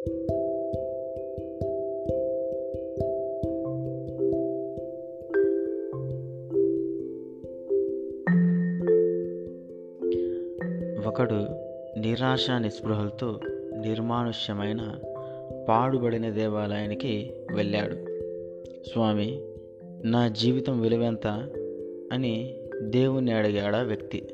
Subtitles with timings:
[0.00, 0.14] ఒకడు
[11.98, 13.40] నిరాశ నిస్పృహలతో
[13.80, 14.94] నిర్మానుష్యమైన
[15.68, 17.94] పాడుబడిన దేవాలయానికి వెళ్ళాడు.
[18.88, 19.40] స్వామి
[20.04, 21.26] నా జీవితం విలువెంత?
[22.12, 24.28] అని దేవుణ్ణి అడిగాడా వ్యక్తి.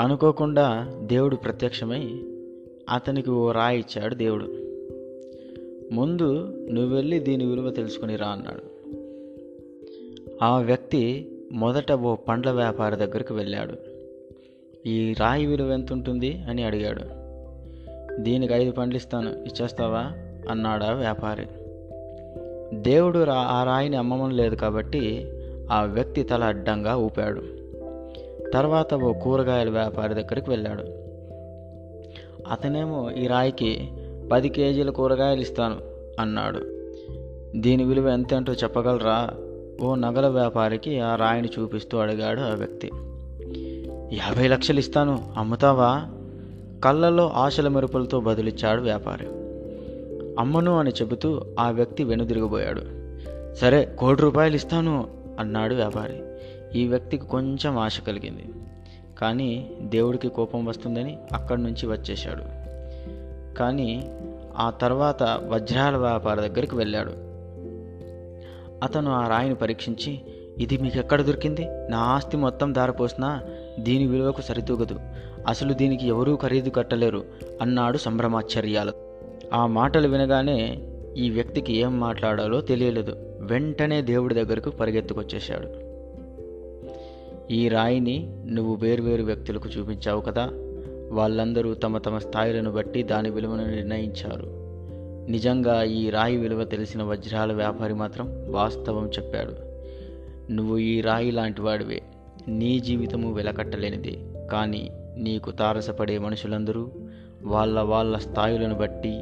[0.00, 2.22] అనుకోకుండా దేవుడు ప్రత్యక్షమై
[2.90, 4.44] అతనికి ఓ రాయి ఇచ్చాడు దేవుడు.
[5.94, 8.62] ముందు నువ్వు వెళ్ళి దీని విలువ తెలుసుకుని రా అన్నాడు.
[10.44, 13.74] ఆ వ్యక్తి మొదట ఓ పండ్ల వ్యాపారి దగ్గరికి వెళ్ళాడు.
[14.88, 17.20] ఈ రాయి విలువ ఎంత ఉంటుంది అని అడిగాడు.
[18.22, 20.12] దీనికి ఐదు పండ్లు ఇస్తాను ఇచ్చేస్తావా?
[20.50, 21.46] అన్నాడు ఆ వ్యాపారి.
[22.82, 25.32] దేవుడు రా ఆ రాయిని అమ్మమని లేదు కాబట్టి
[25.70, 27.42] ఆ వ్యక్తి తల అడ్డంగా ఊపాడు.
[28.50, 31.09] తర్వాత ఓ కూరగాయల వ్యాపారి దగ్గరికి వెళ్ళాడు.
[32.50, 33.88] అతనేమో ఈ రాయికి
[34.32, 35.76] పది కేజీల కూరగాయలు ఇస్తాను
[36.20, 36.60] అన్నాడు.
[37.60, 39.30] దీని విలువ ఎంతేంటో చెప్పగలరా?
[39.82, 42.90] ఓ నగల వ్యాపారికి ఆ రాయిని చూపిస్తూ అడిగాడు ఆ వ్యక్తి.
[44.16, 46.02] యాభై లక్షలు ఇస్తాను అమ్ముతావా?
[46.84, 49.26] కళ్ళల్లో ఆశల మెరుపులతో బదులిచ్చాడు వ్యాపారి.
[50.38, 52.80] అమ్మను అని చెబుతూ ఆ వ్యక్తి వెనుదిరిగిపోయాడు.
[53.54, 56.22] సరే కోటి రూపాయలు ఇస్తాను అన్నాడు వ్యాపారి.
[56.80, 58.44] ఈ వ్యక్తికి కొంచెం ఆశ కలిగింది.
[59.20, 62.60] కానీ దేవుడికి కోపం వస్తుందని అక్కడి నుంచి వచ్చేశాడు.
[63.58, 64.10] కానీ
[64.56, 67.12] ఆ తర్వాత వజ్రాల వ్యాపార దగ్గరికి వెళ్ళాడు.
[68.84, 70.20] అతను ఆ రాయిని పరీక్షించి
[70.58, 71.66] ఇది మీకు ఎక్కడ దొరికింది?
[71.88, 73.42] నా ఆస్తి మొత్తం దారపోసినా
[73.78, 74.98] దీని విలువకు సరితూగదు.
[75.46, 77.24] అసలు దీనికి ఎవరూ ఖరీదు కట్టలేరు
[77.62, 78.92] అన్నాడు సంభ్రమాశ్చర్యాలు.
[79.52, 80.78] ఆ మాటలు వినగానే
[81.16, 83.16] ఈ వ్యక్తికి ఏం మాట్లాడాలో తెలియలేదు.
[83.40, 85.89] వెంటనే దేవుడి దగ్గరకు పరిగెత్తుకొచ్చేశాడు.
[87.50, 90.50] ఈ రాయిని నువ్వు వేర్వేరు వ్యక్తులకు చూపించావు కదా.
[91.12, 94.60] వాళ్ళందరూ తమ తమ స్థాయిలను బట్టి దాని విలువను నిర్ణయించారు.
[95.30, 99.52] నిజంగా ఈ రాయి విలువ తెలిసిన వజ్రాల వ్యాపారి మాత్రం వాస్తవం చెప్పాడు.
[100.52, 102.02] నువ్వు ఈ రాయి లాంటి వాడివే.
[102.48, 104.18] నీ జీవితము వెలకట్టలేనిది.
[104.52, 106.90] కానీ నీకు తారసపడే మనుషులందరూ
[107.42, 109.20] వాళ్ళ వాళ్ళ స్థాయిలను బట్టి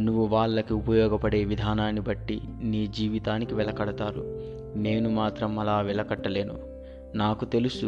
[0.00, 4.42] నువ్వు వాళ్ళకి ఉపయోగపడే విధానాన్ని బట్టి నీ జీవితానికి వెలకడతారు.
[4.76, 6.75] నేను మాత్రం అలా వెలకట్టలేను.
[7.16, 7.86] నాకు తెలుసు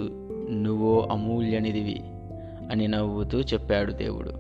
[0.51, 2.01] నువ్వో అమూల్యనిదివి
[2.71, 4.33] అని నవ్వుతూ చెప్పాడు దేవుడు.